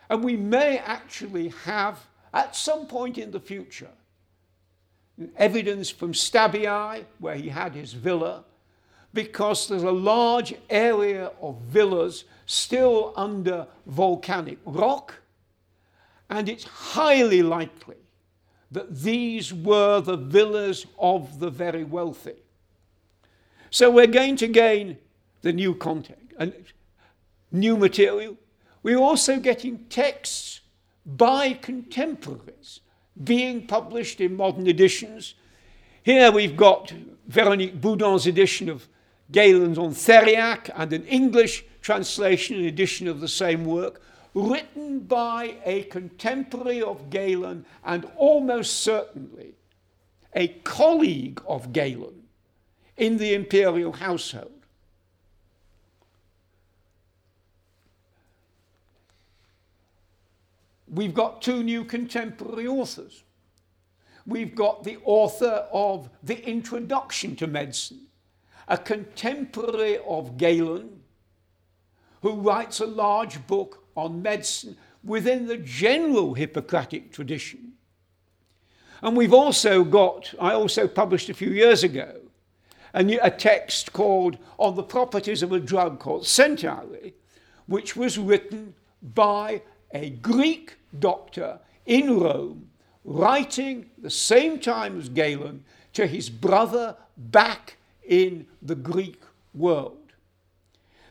[0.10, 3.92] And we may actually have, at some point in the future,
[5.36, 8.44] evidence from Stabiae, where he had his villa,
[9.14, 15.16] because there's a large area of villas still under volcanic rock,
[16.30, 17.96] and it's highly likely
[18.72, 22.36] that these were the villas of the very wealthy.
[23.72, 24.98] So we're going to gain
[25.42, 26.58] the new content and uh,
[27.52, 28.38] new material.
[28.84, 30.62] We're also getting texts
[31.06, 32.82] by contemporaries
[33.24, 35.36] being published in modern editions.
[36.04, 36.94] Here we've got
[37.28, 38.88] Veronique Boudon's edition of
[39.32, 44.02] Galen's on Theriac and an English translation and edition of the same work,
[44.34, 49.56] written by a contemporary of Galen and almost certainly
[50.36, 52.24] a colleague of Galen
[52.98, 54.59] in the imperial household.
[60.92, 63.24] We've got two new contemporary authors.
[64.26, 68.08] We've got the author of The Introduction to Medicine,
[68.68, 71.02] a contemporary of Galen,
[72.22, 77.74] who writes a large book on medicine within the general Hippocratic tradition.
[79.02, 82.20] And we've also got, I also published a few years ago,
[82.94, 87.14] a, a text called On the Properties of a Drug called Centaury,
[87.68, 89.62] which was written by
[89.94, 92.70] a Greek doctor in Rome,
[93.04, 95.64] writing the same time as Galen
[95.94, 99.22] to his brother back in the Greek
[99.54, 99.98] world.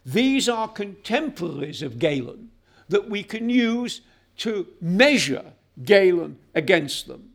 [0.04, 2.50] These are contemporaries of Galen
[2.88, 4.00] that we can use
[4.38, 5.52] to measure
[5.84, 7.30] Galen against them.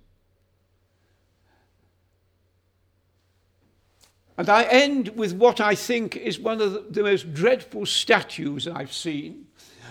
[4.37, 8.93] And I end with what I think is one of the, most dreadful statues I've
[8.93, 9.45] seen,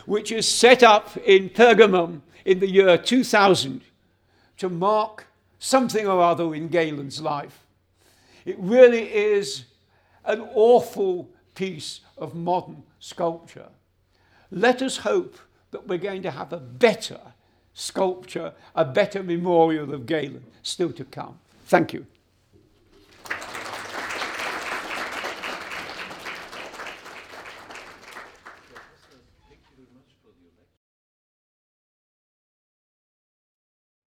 [0.05, 3.82] which is set up in Pergamum in the year 2000
[4.59, 5.26] to mark
[5.59, 7.66] something or other in Galen's life.
[8.45, 9.64] It really is
[10.24, 13.68] an awful piece of modern sculpture.
[14.51, 15.38] Let us hope
[15.70, 17.20] that we're going to have a better
[17.74, 21.38] sculpture, a better memorial of Galen still to come.
[21.66, 22.07] Thank you.